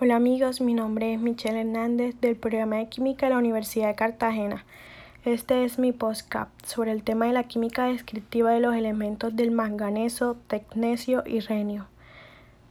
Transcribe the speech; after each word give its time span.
Hola 0.00 0.14
amigos, 0.14 0.60
mi 0.60 0.74
nombre 0.74 1.12
es 1.12 1.18
Michelle 1.18 1.62
Hernández 1.62 2.14
del 2.20 2.36
programa 2.36 2.76
de 2.76 2.88
química 2.88 3.26
de 3.26 3.30
la 3.30 3.38
Universidad 3.38 3.88
de 3.88 3.96
Cartagena. 3.96 4.64
Este 5.24 5.64
es 5.64 5.80
mi 5.80 5.90
postcap 5.90 6.50
sobre 6.64 6.92
el 6.92 7.02
tema 7.02 7.26
de 7.26 7.32
la 7.32 7.48
química 7.48 7.86
descriptiva 7.86 8.52
de 8.52 8.60
los 8.60 8.76
elementos 8.76 9.34
del 9.34 9.50
manganeso, 9.50 10.36
tecnesio 10.46 11.24
y 11.26 11.40
renio. 11.40 11.88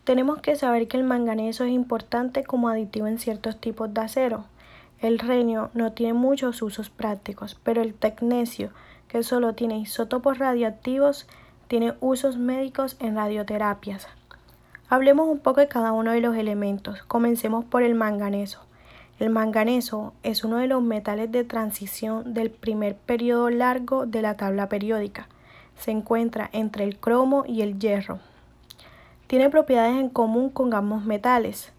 Tenemos 0.05 0.39
que 0.39 0.55
saber 0.55 0.87
que 0.87 0.95
el 0.95 1.03
manganeso 1.03 1.65
es 1.65 1.71
importante 1.71 2.45
como 2.45 2.69
aditivo 2.69 3.07
en 3.07 3.19
ciertos 3.19 3.59
tipos 3.59 3.93
de 3.93 3.99
acero. 3.99 4.45
El 5.01 5.19
renio 5.19 5.69
no 5.73 5.91
tiene 5.91 6.13
muchos 6.13 6.61
usos 6.61 6.89
prácticos, 6.89 7.59
pero 7.61 7.81
el 7.81 7.93
tecnesio, 7.93 8.69
que 9.09 9.21
solo 9.21 9.53
tiene 9.53 9.79
isótopos 9.79 10.37
radioactivos, 10.37 11.27
tiene 11.67 11.93
usos 11.99 12.37
médicos 12.37 12.95
en 13.01 13.17
radioterapias. 13.17 14.07
Hablemos 14.89 15.27
un 15.27 15.39
poco 15.39 15.59
de 15.59 15.67
cada 15.67 15.91
uno 15.91 16.13
de 16.13 16.21
los 16.21 16.37
elementos. 16.37 17.03
Comencemos 17.03 17.65
por 17.65 17.83
el 17.83 17.93
manganeso. 17.93 18.61
El 19.19 19.29
manganeso 19.29 20.13
es 20.23 20.45
uno 20.45 20.57
de 20.57 20.67
los 20.67 20.81
metales 20.81 21.29
de 21.29 21.43
transición 21.43 22.33
del 22.33 22.51
primer 22.51 22.95
periodo 22.95 23.49
largo 23.49 24.05
de 24.05 24.21
la 24.21 24.37
tabla 24.37 24.69
periódica. 24.69 25.27
Se 25.77 25.91
encuentra 25.91 26.49
entre 26.53 26.85
el 26.85 26.97
cromo 26.97 27.43
y 27.45 27.63
el 27.63 27.79
hierro. 27.79 28.19
Tiene 29.27 29.49
propiedades 29.49 29.97
en 29.97 30.07
común 30.07 30.49
con 30.49 30.73
ambos 30.73 31.03
metales. 31.03 31.73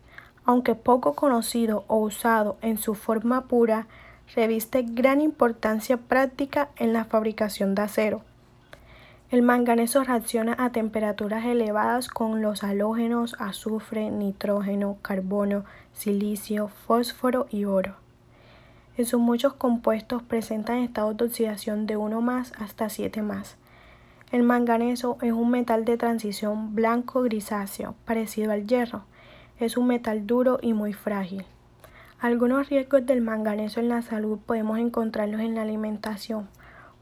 Aunque 0.45 0.75
poco 0.75 1.15
conocido 1.15 1.85
o 1.89 1.97
usado 1.97 2.59
en 2.61 2.77
su 2.77 2.95
forma 2.95 3.47
pura, 3.47 3.87
reviste 4.37 4.83
gran 4.87 5.23
importancia 5.23 5.97
práctica 5.97 6.69
en 6.77 6.93
la 6.93 7.07
fabricación 7.07 7.75
de 7.75 7.83
acero. 7.83 8.28
El 9.31 9.43
manganeso 9.43 10.03
reacciona 10.05 10.57
a 10.59 10.71
temperaturas 10.71 11.45
elevadas 11.45 12.09
con 12.09 12.41
los 12.41 12.65
halógenos 12.65 13.37
azufre, 13.39 14.11
nitrógeno, 14.11 14.97
carbono, 15.03 15.67
silicio, 15.93 16.69
fósforo 16.69 17.47
y 17.51 17.67
oro. 17.67 17.97
En 18.97 19.05
sus 19.05 19.21
muchos 19.21 19.53
compuestos 19.53 20.23
presentan 20.23 20.79
estados 20.79 21.19
de 21.19 21.27
oxidación 21.27 21.87
de 21.87 21.99
1 21.99 22.23
más 22.23 22.55
hasta 22.59 22.89
7 22.89 23.21
más. 23.21 23.59
El 24.33 24.45
manganeso 24.45 25.19
es 25.21 25.33
un 25.33 25.51
metal 25.51 25.85
de 25.85 25.99
transición 25.99 26.75
blanco-grisáceo, 26.75 27.97
parecido 28.07 28.53
al 28.53 28.67
hierro. 28.67 29.03
Es 29.61 29.77
un 29.77 29.89
metal 29.89 30.27
duro 30.27 30.59
y 30.63 30.73
muy 30.73 30.95
frágil. 30.95 31.45
Algunos 32.19 32.71
riesgos 32.71 33.05
del 33.05 33.21
manganeso 33.21 33.79
en 33.79 33.91
la 33.91 34.01
salud 34.01 34.39
podemos 34.39 34.79
encontrarlos 34.79 35.43
en 35.43 35.55
la 35.55 35.63
alimentación 35.63 36.49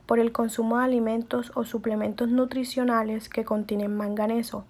por 0.06 0.20
el 0.20 0.32
consumo 0.32 0.78
de 0.78 0.84
alimentos 0.84 1.52
o 1.54 1.64
suplementos 1.64 2.28
nutricionales 2.28 3.28
que 3.28 3.44
contienen 3.44 3.96
manganeso. 3.96 4.64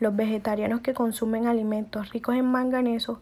Los 0.00 0.14
vegetarianos 0.16 0.80
que 0.80 0.94
consumen 0.94 1.46
alimentos 1.46 2.10
ricos 2.10 2.34
en 2.34 2.46
manganeso, 2.46 3.20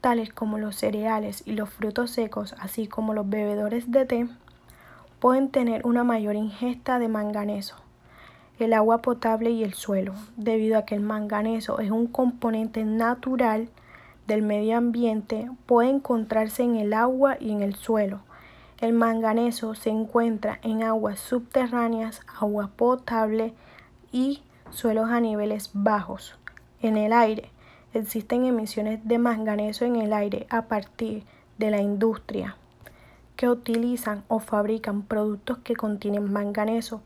tales 0.00 0.32
como 0.32 0.58
los 0.58 0.76
cereales 0.76 1.42
y 1.44 1.52
los 1.52 1.68
frutos 1.68 2.12
secos, 2.12 2.54
así 2.60 2.86
como 2.86 3.12
los 3.12 3.28
bebedores 3.28 3.90
de 3.90 4.06
té, 4.06 4.28
pueden 5.18 5.50
tener 5.50 5.84
una 5.84 6.04
mayor 6.04 6.36
ingesta 6.36 7.00
de 7.00 7.08
manganeso. 7.08 7.76
El 8.60 8.72
agua 8.72 9.02
potable 9.02 9.50
y 9.50 9.64
el 9.64 9.74
suelo, 9.74 10.14
debido 10.36 10.78
a 10.78 10.84
que 10.84 10.94
el 10.94 11.00
manganeso 11.00 11.80
es 11.80 11.90
un 11.90 12.06
componente 12.06 12.84
natural 12.84 13.68
del 14.28 14.42
medio 14.42 14.76
ambiente, 14.76 15.50
puede 15.66 15.90
encontrarse 15.90 16.62
en 16.62 16.76
el 16.76 16.92
agua 16.92 17.36
y 17.40 17.50
en 17.50 17.62
el 17.62 17.74
suelo 17.74 18.20
el 18.80 18.94
manganeso 18.94 19.74
se 19.74 19.90
encuentra 19.90 20.58
en 20.62 20.82
aguas 20.82 21.20
subterráneas, 21.20 22.22
agua 22.40 22.70
potable 22.74 23.52
y 24.10 24.42
suelos 24.70 25.10
a 25.10 25.20
niveles 25.20 25.70
bajos. 25.74 26.38
En 26.80 26.96
el 26.96 27.12
aire 27.12 27.50
existen 27.92 28.46
emisiones 28.46 29.06
de 29.06 29.18
manganeso 29.18 29.84
en 29.84 29.96
el 29.96 30.14
aire 30.14 30.46
a 30.48 30.62
partir 30.62 31.24
de 31.58 31.70
la 31.70 31.82
industria 31.82 32.56
que 33.36 33.50
utilizan 33.50 34.24
o 34.28 34.38
fabrican 34.38 35.02
productos 35.02 35.58
que 35.58 35.76
contienen 35.76 36.32
manganeso, 36.32 37.02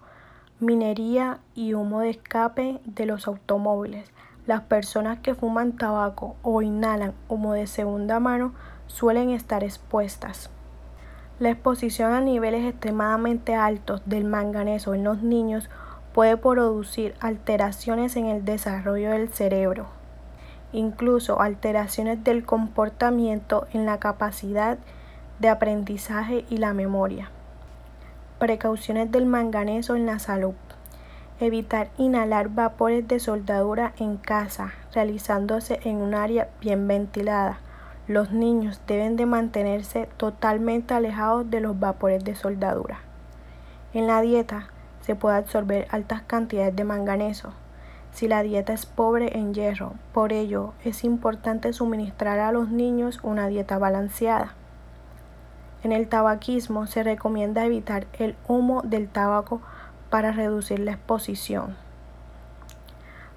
minería 0.60 1.41
y 1.56 1.75
humo 1.75 2.00
de 2.00 2.10
escape 2.10 2.81
de 2.84 3.06
los 3.06 3.26
automóviles. 3.26 4.09
Las 4.47 4.62
personas 4.62 5.19
que 5.20 5.34
fuman 5.34 5.76
tabaco 5.76 6.37
o 6.43 6.62
inhalan 6.62 7.15
humo 7.28 7.53
de 7.54 7.66
segunda 7.66 8.20
mano 8.20 8.53
suelen 8.87 9.31
estar 9.31 9.65
expuestas. 9.65 10.50
La 11.41 11.50
exposición 11.50 12.12
a 12.12 12.21
niveles 12.21 12.65
extremadamente 12.65 13.56
altos 13.56 14.03
del 14.06 14.22
manganeso 14.22 14.95
en 14.95 15.03
los 15.03 15.21
niños 15.21 15.69
puede 16.12 16.37
producir 16.37 17.17
alteraciones 17.19 18.15
en 18.15 18.27
el 18.27 18.45
desarrollo 18.45 19.11
del 19.11 19.31
cerebro, 19.31 19.87
incluso 20.73 21.41
alteraciones 21.41 22.23
del 22.23 22.44
comportamiento 22.44 23.67
en 23.73 23.84
la 23.84 23.99
capacidad 23.99 24.78
de 25.41 25.49
aprendizaje 25.49 26.44
y 26.50 26.59
la 26.59 26.73
memoria. 26.73 27.31
Precauciones 28.39 29.11
del 29.11 29.27
manganeso 29.27 29.97
en 29.97 30.06
la 30.06 30.21
salud. 30.21 30.55
Evitar 31.41 31.91
inhalar 31.99 32.49
vapores 32.50 33.09
de 33.09 33.19
soldadura 33.19 33.93
en 33.99 34.19
casa, 34.19 34.73
realizándose 34.93 35.81
en 35.83 35.97
un 35.97 36.15
área 36.15 36.49
bien 36.61 36.87
ventilada 36.87 37.59
los 38.06 38.32
niños 38.32 38.81
deben 38.87 39.16
de 39.16 39.25
mantenerse 39.25 40.09
totalmente 40.16 40.92
alejados 40.92 41.50
de 41.50 41.60
los 41.60 41.78
vapores 41.78 42.22
de 42.22 42.34
soldadura. 42.34 43.00
En 43.94 44.06
la 44.06 44.20
dieta 44.20 44.69
se 45.00 45.15
puede 45.15 45.37
absorber 45.37 45.87
altas 45.91 46.22
cantidades 46.22 46.76
de 46.76 46.84
manganeso. 46.84 47.53
Si 48.12 48.28
la 48.28 48.43
dieta 48.43 48.72
es 48.72 48.87
pobre 48.87 49.38
en 49.38 49.54
hierro, 49.54 49.94
por 50.12 50.32
ello 50.32 50.75
es 50.84 51.03
importante 51.03 51.72
suministrar 51.72 52.38
a 52.38 52.53
los 52.53 52.69
niños 52.69 53.20
una 53.22 53.48
dieta 53.48 53.78
balanceada. 53.78 54.54
En 55.82 55.93
el 55.93 56.09
tabaquismo 56.09 56.87
se 56.87 57.03
recomienda 57.03 57.64
evitar 57.64 58.06
el 58.19 58.37
humo 58.48 58.82
del 58.82 59.09
tabaco 59.09 59.60
para 60.10 60.32
reducir 60.32 60.78
la 60.81 60.93
exposición. 60.93 61.76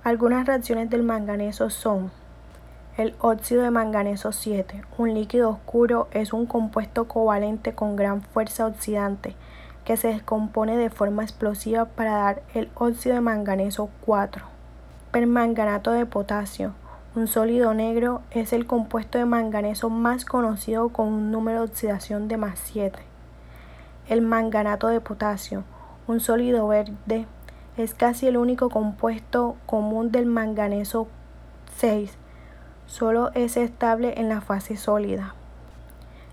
Algunas 0.03 0.45
reacciones 0.45 0.89
del 0.89 1.03
manganeso 1.03 1.69
son 1.69 2.11
el 2.97 3.13
óxido 3.19 3.61
de 3.61 3.69
manganeso 3.69 4.31
7, 4.31 4.81
un 4.97 5.13
líquido 5.13 5.51
oscuro, 5.51 6.07
es 6.11 6.33
un 6.33 6.47
compuesto 6.47 7.07
covalente 7.07 7.75
con 7.75 7.95
gran 7.95 8.23
fuerza 8.23 8.65
oxidante 8.65 9.35
que 9.85 9.97
se 9.97 10.07
descompone 10.07 10.77
de 10.77 10.89
forma 10.89 11.21
explosiva 11.21 11.85
para 11.85 12.17
dar 12.17 12.41
el 12.55 12.71
óxido 12.73 13.13
de 13.13 13.21
manganeso 13.21 13.91
4. 14.01 14.45
Permanganato 15.11 15.91
de 15.91 16.07
potasio, 16.07 16.73
un 17.15 17.27
sólido 17.27 17.75
negro, 17.75 18.23
es 18.31 18.51
el 18.51 18.65
compuesto 18.65 19.19
de 19.19 19.25
manganeso 19.25 19.91
más 19.91 20.25
conocido 20.25 20.89
con 20.89 21.07
un 21.07 21.31
número 21.31 21.59
de 21.59 21.65
oxidación 21.65 22.27
de 22.27 22.37
más 22.37 22.57
7. 22.57 22.97
El 24.09 24.21
manganato 24.21 24.87
de 24.87 25.01
potasio, 25.01 25.63
un 26.07 26.19
sólido 26.19 26.67
verde, 26.67 27.27
es 27.77 27.93
casi 27.93 28.25
el 28.25 28.37
único 28.37 28.71
compuesto 28.71 29.55
común 29.67 30.11
del 30.11 30.25
manganeso 30.25 31.07
6 31.75 32.17
solo 32.87 33.31
es 33.35 33.57
estable 33.57 34.15
en 34.17 34.29
la 34.29 34.41
fase 34.41 34.75
sólida. 34.75 35.35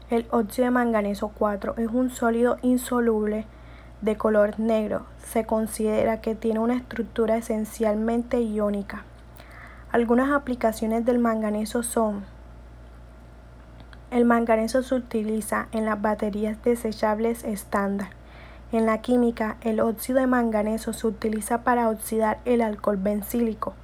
El 0.08 0.26
óxido 0.30 0.64
de 0.64 0.70
manganeso 0.70 1.28
4 1.28 1.74
es 1.76 1.88
un 1.88 2.10
sólido 2.10 2.56
insoluble 2.62 3.44
de 4.00 4.16
color 4.16 4.58
negro. 4.58 5.04
Se 5.22 5.44
considera 5.44 6.20
que 6.20 6.34
tiene 6.34 6.60
una 6.60 6.76
estructura 6.76 7.36
esencialmente 7.36 8.40
iónica. 8.40 9.04
Algunas 9.92 10.30
aplicaciones 10.30 11.04
del 11.04 11.18
manganeso 11.18 11.82
son 11.82 12.24
el 14.14 14.24
manganeso 14.24 14.84
se 14.84 14.94
utiliza 14.94 15.66
en 15.72 15.86
las 15.86 16.00
baterías 16.00 16.62
desechables 16.62 17.42
estándar. 17.42 18.10
En 18.70 18.86
la 18.86 18.98
química, 18.98 19.56
el 19.62 19.80
óxido 19.80 20.20
de 20.20 20.28
manganeso 20.28 20.92
se 20.92 21.08
utiliza 21.08 21.64
para 21.64 21.88
oxidar 21.88 22.38
el 22.44 22.62
alcohol 22.62 22.96
bencílico. 22.96 23.74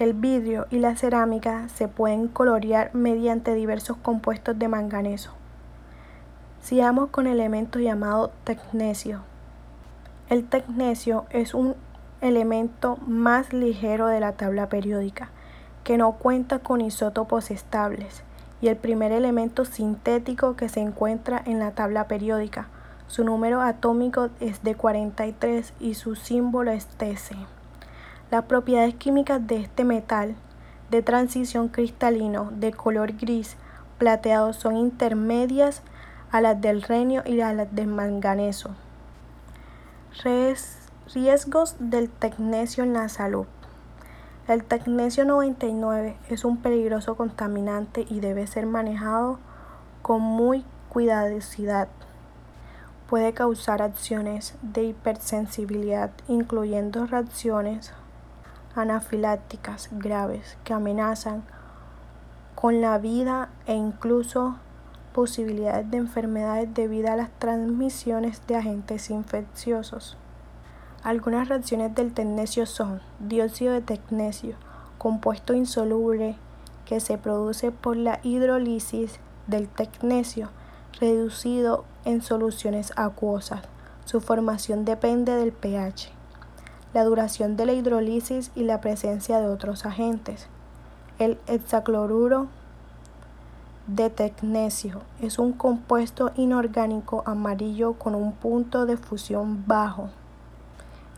El 0.00 0.14
vidrio 0.14 0.66
y 0.70 0.78
la 0.78 0.96
cerámica 0.96 1.68
se 1.68 1.86
pueden 1.86 2.26
colorear 2.26 2.88
mediante 2.94 3.54
diversos 3.54 3.98
compuestos 3.98 4.58
de 4.58 4.66
manganeso. 4.66 5.32
Sigamos 6.62 7.10
con 7.10 7.26
el 7.26 7.34
elemento 7.34 7.78
llamado 7.78 8.32
tecnesio. 8.44 9.20
El 10.30 10.48
tecnesio 10.48 11.26
es 11.28 11.52
un 11.52 11.74
elemento 12.22 12.96
más 13.06 13.52
ligero 13.52 14.06
de 14.06 14.20
la 14.20 14.32
tabla 14.32 14.70
periódica, 14.70 15.28
que 15.84 15.98
no 15.98 16.12
cuenta 16.12 16.60
con 16.60 16.80
isótopos 16.80 17.50
estables, 17.50 18.22
y 18.62 18.68
el 18.68 18.76
primer 18.76 19.12
elemento 19.12 19.66
sintético 19.66 20.56
que 20.56 20.70
se 20.70 20.80
encuentra 20.80 21.42
en 21.44 21.58
la 21.58 21.72
tabla 21.72 22.08
periódica. 22.08 22.68
Su 23.06 23.22
número 23.22 23.60
atómico 23.60 24.30
es 24.40 24.62
de 24.62 24.76
43 24.76 25.74
y 25.78 25.92
su 25.92 26.14
símbolo 26.14 26.70
es 26.70 26.86
Tc. 26.86 27.59
Las 28.30 28.44
propiedades 28.44 28.94
químicas 28.94 29.44
de 29.44 29.56
este 29.56 29.82
metal 29.82 30.36
de 30.88 31.02
transición 31.02 31.66
cristalino 31.66 32.52
de 32.52 32.72
color 32.72 33.14
gris 33.14 33.56
plateado 33.98 34.52
son 34.52 34.76
intermedias 34.76 35.82
a 36.30 36.40
las 36.40 36.60
del 36.60 36.82
renio 36.82 37.24
y 37.26 37.40
a 37.40 37.52
las 37.52 37.74
del 37.74 37.88
manganeso. 37.88 38.70
Riesgos 41.12 41.74
del 41.80 42.08
tecnesio 42.08 42.84
en 42.84 42.92
la 42.92 43.08
salud. 43.08 43.46
El 44.46 44.62
tecnesio 44.62 45.24
99 45.24 46.16
es 46.28 46.44
un 46.44 46.58
peligroso 46.58 47.16
contaminante 47.16 48.06
y 48.08 48.20
debe 48.20 48.46
ser 48.46 48.66
manejado 48.66 49.40
con 50.02 50.20
muy 50.20 50.64
cuidadosidad. 50.88 51.88
Puede 53.08 53.32
causar 53.32 53.82
acciones 53.82 54.54
de 54.62 54.84
hipersensibilidad, 54.84 56.12
incluyendo 56.28 57.06
reacciones 57.06 57.92
anafilácticas 58.74 59.88
graves 59.92 60.56
que 60.64 60.72
amenazan 60.72 61.42
con 62.54 62.80
la 62.80 62.98
vida 62.98 63.48
e 63.66 63.74
incluso 63.74 64.56
posibilidades 65.12 65.90
de 65.90 65.96
enfermedades 65.96 66.72
debido 66.72 67.10
a 67.10 67.16
las 67.16 67.30
transmisiones 67.38 68.46
de 68.46 68.56
agentes 68.56 69.10
infecciosos. 69.10 70.16
Algunas 71.02 71.48
reacciones 71.48 71.94
del 71.94 72.12
tecnesio 72.12 72.66
son 72.66 73.00
dióxido 73.18 73.72
de 73.72 73.80
tecnesio, 73.80 74.56
compuesto 74.98 75.54
insoluble 75.54 76.36
que 76.84 77.00
se 77.00 77.16
produce 77.16 77.72
por 77.72 77.96
la 77.96 78.20
hidrólisis 78.22 79.18
del 79.46 79.68
tecnesio, 79.68 80.50
reducido 81.00 81.84
en 82.04 82.20
soluciones 82.20 82.92
acuosas. 82.96 83.62
Su 84.04 84.20
formación 84.20 84.84
depende 84.84 85.34
del 85.36 85.52
pH, 85.52 86.12
la 86.92 87.04
duración 87.04 87.56
de 87.56 87.66
la 87.66 87.72
hidrólisis 87.72 88.50
y 88.54 88.64
la 88.64 88.80
presencia 88.80 89.40
de 89.40 89.48
otros 89.48 89.86
agentes. 89.86 90.46
El 91.18 91.38
hexacloruro 91.46 92.48
de 93.86 94.10
tecnesio 94.10 95.02
es 95.20 95.38
un 95.38 95.52
compuesto 95.52 96.32
inorgánico 96.36 97.22
amarillo 97.26 97.94
con 97.94 98.14
un 98.14 98.32
punto 98.32 98.86
de 98.86 98.96
fusión 98.96 99.64
bajo. 99.66 100.10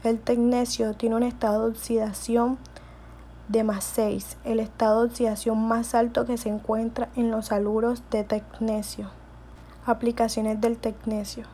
El 0.04 0.18
tecnesio 0.18 0.94
tiene 0.94 1.16
un 1.16 1.22
estado 1.22 1.64
de 1.64 1.70
oxidación 1.70 2.58
de 3.48 3.64
más 3.64 3.84
6, 3.84 4.38
el 4.44 4.60
estado 4.60 5.02
de 5.02 5.08
oxidación 5.08 5.66
más 5.68 5.94
alto 5.94 6.24
que 6.24 6.38
se 6.38 6.48
encuentra 6.48 7.08
en 7.14 7.30
los 7.30 7.52
haluros 7.52 8.02
de 8.10 8.24
tecnesio. 8.24 9.10
Aplicaciones 9.84 10.60
del 10.60 10.78
tecnesio. 10.78 11.44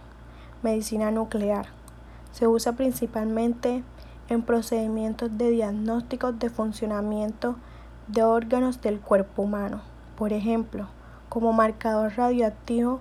Medicina 0.63 1.11
nuclear. 1.11 1.67
Se 2.33 2.47
usa 2.47 2.73
principalmente 2.73 3.83
en 4.29 4.43
procedimientos 4.43 5.37
de 5.37 5.51
diagnósticos 5.51 6.39
de 6.39 6.51
funcionamiento 6.51 7.57
de 8.07 8.23
órganos 8.23 8.81
del 8.81 9.01
cuerpo 9.01 9.43
humano. 9.43 9.83
Por 10.17 10.33
ejemplo, 10.33 10.89
como 11.29 11.53
marcador 11.53 12.17
radioactivo 12.17 13.01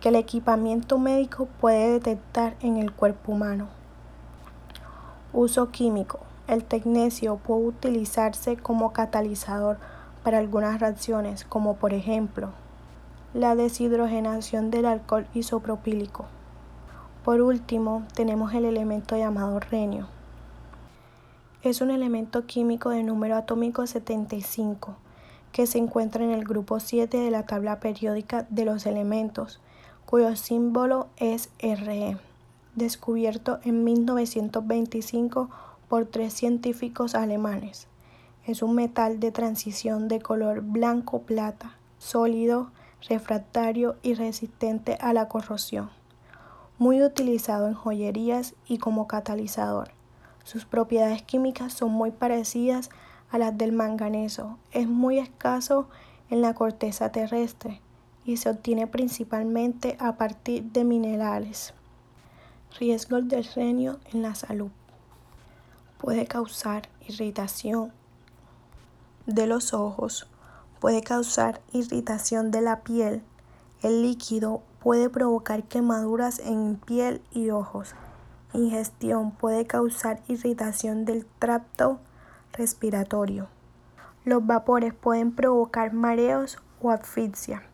que 0.00 0.10
el 0.10 0.16
equipamiento 0.16 0.98
médico 0.98 1.48
puede 1.60 1.92
detectar 1.92 2.56
en 2.60 2.76
el 2.76 2.92
cuerpo 2.92 3.32
humano. 3.32 3.68
Uso 5.32 5.70
químico. 5.70 6.20
El 6.46 6.62
tecnesio 6.62 7.36
puede 7.36 7.64
utilizarse 7.64 8.56
como 8.56 8.92
catalizador 8.92 9.78
para 10.22 10.38
algunas 10.38 10.78
reacciones, 10.78 11.44
como 11.44 11.76
por 11.76 11.94
ejemplo 11.94 12.50
la 13.34 13.56
deshidrogenación 13.56 14.70
del 14.70 14.86
alcohol 14.86 15.26
isopropílico. 15.34 16.26
Por 17.24 17.40
último, 17.40 18.04
tenemos 18.14 18.54
el 18.54 18.64
elemento 18.64 19.16
llamado 19.16 19.58
renio. 19.58 20.06
Es 21.64 21.80
un 21.80 21.90
elemento 21.90 22.44
químico 22.44 22.90
de 22.90 23.02
número 23.02 23.36
atómico 23.36 23.86
75 23.86 24.96
que 25.50 25.66
se 25.66 25.78
encuentra 25.78 26.22
en 26.22 26.30
el 26.30 26.44
grupo 26.44 26.78
7 26.78 27.16
de 27.16 27.30
la 27.30 27.46
tabla 27.46 27.80
periódica 27.80 28.46
de 28.50 28.66
los 28.66 28.84
elementos, 28.84 29.60
cuyo 30.04 30.36
símbolo 30.36 31.06
es 31.16 31.48
Re 31.58 32.18
descubierto 32.74 33.60
en 33.64 33.82
1925 33.82 35.48
por 35.88 36.04
tres 36.04 36.34
científicos 36.34 37.14
alemanes. 37.14 37.86
Es 38.46 38.62
un 38.62 38.74
metal 38.74 39.18
de 39.18 39.30
transición 39.30 40.06
de 40.06 40.20
color 40.20 40.60
blanco-plata, 40.60 41.78
sólido, 41.96 42.72
refractario 43.08 43.96
y 44.02 44.12
resistente 44.12 44.98
a 45.00 45.14
la 45.14 45.28
corrosión. 45.28 45.88
Muy 46.76 47.02
utilizado 47.02 47.68
en 47.68 47.74
joyerías 47.74 48.54
y 48.68 48.76
como 48.76 49.06
catalizador. 49.06 49.93
Sus 50.44 50.66
propiedades 50.66 51.22
químicas 51.22 51.72
son 51.72 51.90
muy 51.90 52.10
parecidas 52.10 52.90
a 53.30 53.38
las 53.38 53.56
del 53.56 53.72
manganeso. 53.72 54.58
Es 54.72 54.86
muy 54.86 55.18
escaso 55.18 55.88
en 56.30 56.42
la 56.42 56.54
corteza 56.54 57.10
terrestre 57.10 57.80
y 58.24 58.36
se 58.36 58.50
obtiene 58.50 58.86
principalmente 58.86 59.96
a 59.98 60.16
partir 60.16 60.64
de 60.64 60.84
minerales. 60.84 61.74
Riesgos 62.78 63.26
del 63.26 63.44
renio 63.44 63.98
en 64.12 64.22
la 64.22 64.34
salud. 64.34 64.70
Puede 65.98 66.26
causar 66.26 66.88
irritación 67.08 67.92
de 69.26 69.46
los 69.46 69.72
ojos, 69.72 70.26
puede 70.80 71.02
causar 71.02 71.62
irritación 71.72 72.50
de 72.50 72.60
la 72.60 72.80
piel. 72.80 73.22
El 73.82 74.02
líquido 74.02 74.62
puede 74.80 75.08
provocar 75.08 75.64
quemaduras 75.64 76.38
en 76.40 76.76
piel 76.76 77.22
y 77.32 77.50
ojos. 77.50 77.94
Ingestión 78.54 79.32
puede 79.32 79.66
causar 79.66 80.20
irritación 80.28 81.04
del 81.04 81.26
tracto 81.40 81.98
respiratorio. 82.52 83.48
Los 84.24 84.46
vapores 84.46 84.94
pueden 84.94 85.32
provocar 85.32 85.92
mareos 85.92 86.62
o 86.80 86.92
asfixia. 86.92 87.64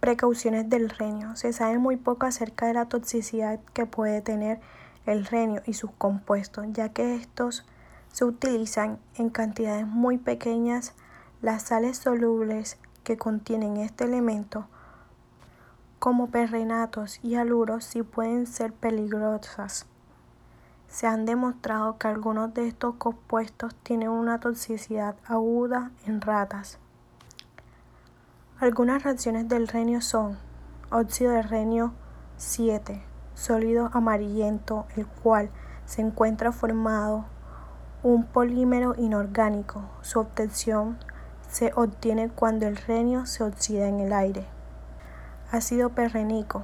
Precauciones 0.00 0.70
del 0.70 0.88
renio. 0.88 1.36
Se 1.36 1.52
sabe 1.52 1.76
muy 1.76 1.98
poco 1.98 2.24
acerca 2.24 2.66
de 2.66 2.72
la 2.72 2.86
toxicidad 2.86 3.60
que 3.74 3.84
puede 3.84 4.22
tener 4.22 4.60
el 5.04 5.26
renio 5.26 5.60
y 5.66 5.74
sus 5.74 5.90
compuestos, 5.90 6.64
ya 6.72 6.88
que 6.88 7.14
estos 7.14 7.66
se 8.12 8.24
utilizan 8.24 8.98
en 9.16 9.28
cantidades 9.28 9.86
muy 9.86 10.16
pequeñas. 10.16 10.94
Las 11.42 11.64
sales 11.64 11.98
solubles 11.98 12.78
que 13.04 13.18
contienen 13.18 13.76
este 13.76 14.04
elemento, 14.04 14.68
como 15.98 16.28
perrenatos 16.28 17.20
y 17.22 17.36
aluros, 17.36 17.84
sí 17.84 18.02
pueden 18.02 18.46
ser 18.46 18.72
peligrosas. 18.72 19.86
Se 20.88 21.06
han 21.06 21.26
demostrado 21.26 21.98
que 21.98 22.08
algunos 22.08 22.54
de 22.54 22.68
estos 22.68 22.94
compuestos 22.96 23.74
tienen 23.82 24.10
una 24.10 24.38
toxicidad 24.38 25.16
aguda 25.26 25.90
en 26.06 26.20
ratas. 26.20 26.78
Algunas 28.58 29.02
reacciones 29.02 29.48
del 29.48 29.68
renio 29.68 30.00
son 30.00 30.38
óxido 30.90 31.32
de 31.32 31.42
renio 31.42 31.92
7, 32.36 33.02
sólido 33.34 33.90
amarillento, 33.92 34.86
el 34.96 35.06
cual 35.06 35.50
se 35.84 36.02
encuentra 36.02 36.52
formado 36.52 37.26
un 38.02 38.24
polímero 38.24 38.94
inorgánico. 38.96 39.82
Su 40.02 40.20
obtención 40.20 40.98
se 41.50 41.72
obtiene 41.74 42.28
cuando 42.28 42.66
el 42.66 42.76
renio 42.76 43.26
se 43.26 43.44
oxida 43.44 43.88
en 43.88 44.00
el 44.00 44.12
aire. 44.12 44.55
Ácido 45.52 45.90
perrénico 45.90 46.62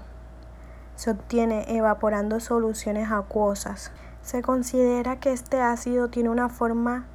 se 0.96 1.10
obtiene 1.10 1.64
evaporando 1.76 2.40
soluciones 2.40 3.10
acuosas. 3.10 3.92
Se 4.22 4.42
considera 4.42 5.18
que 5.18 5.32
este 5.32 5.60
ácido 5.60 6.08
tiene 6.08 6.30
una 6.30 6.48
forma 6.48 7.06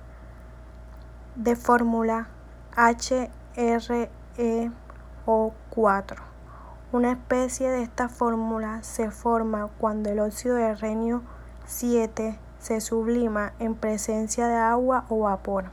de 1.35 1.55
fórmula 1.55 2.27
HRE 2.75 4.09
o4. 5.25 6.15
Una 6.91 7.11
especie 7.11 7.69
de 7.69 7.83
esta 7.83 8.09
fórmula 8.09 8.81
se 8.83 9.11
forma 9.11 9.69
cuando 9.77 10.09
el 10.09 10.19
óxido 10.19 10.55
de 10.55 10.73
renio 10.75 11.21
7 11.65 12.39
se 12.59 12.81
sublima 12.81 13.53
en 13.59 13.75
presencia 13.75 14.47
de 14.47 14.55
agua 14.55 15.05
o 15.09 15.19
vapor. 15.19 15.65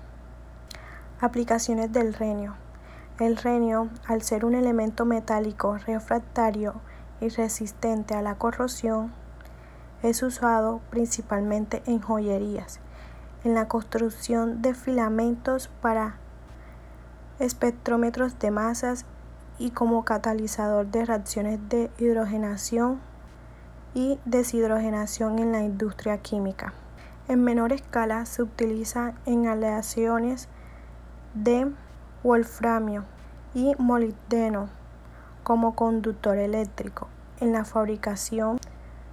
Aplicaciones 1.21 1.93
del 1.93 2.15
renio. 2.15 2.64
El 3.21 3.37
renio, 3.37 3.91
al 4.09 4.23
ser 4.23 4.45
un 4.45 4.57
elemento 4.57 5.05
metálico 5.05 5.79
refractario 5.79 6.75
y 7.21 7.29
resistente 7.29 8.15
a 8.15 8.23
la 8.23 8.35
corrosión, 8.35 9.13
es 10.03 10.21
usado 10.25 10.81
principalmente 10.91 11.81
en 11.87 12.01
joyerías, 12.01 12.81
en 13.45 13.55
la 13.55 13.69
construcción 13.69 14.63
de 14.63 14.75
filamentos 14.75 15.69
para 15.81 16.17
espectrómetros 17.39 18.37
de 18.41 18.51
masas 18.51 19.07
y 19.61 19.71
como 19.71 20.05
catalizador 20.05 20.87
de 20.89 21.05
reacciones 21.05 21.61
de 21.69 21.93
hidrogenación 21.99 23.01
y 23.95 24.19
deshidrogenación 24.25 25.39
en 25.39 25.53
la 25.53 25.63
industria 25.63 26.19
química. 26.19 26.73
En 27.29 27.45
menor 27.45 27.73
escala 27.73 28.27
se 28.27 28.43
utiliza 28.43 29.15
en 29.25 29.47
aleaciones 29.47 30.49
de 31.35 31.73
wolframio 32.25 33.05
y 33.53 33.75
molibdeno 33.79 34.71
como 35.43 35.77
conductor 35.77 36.39
eléctrico 36.39 37.09
en 37.39 37.53
la 37.53 37.67
fabricación 37.67 38.59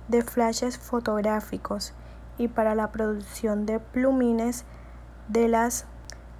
de 0.07 0.23
flashes 0.23 0.77
fotográficos 0.77 1.93
y 2.37 2.47
para 2.47 2.73
la 2.73 2.91
producción 2.91 3.65
de 3.65 3.79
plumines 3.79 4.63
de 5.27 5.49
las 5.49 5.85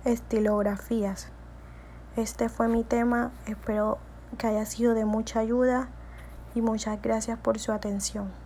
estilografías. 0.05 1.27
Este 2.15 2.47
fue 2.47 2.69
mi 2.69 2.83
tema, 2.83 3.31
espero 3.45 3.97
que 4.37 4.47
haya 4.47 4.65
sido 4.65 4.93
de 4.93 5.03
mucha 5.03 5.41
ayuda 5.41 5.89
y 6.55 6.61
muchas 6.61 7.01
gracias 7.01 7.37
por 7.37 7.59
su 7.59 7.73
atención. 7.73 8.40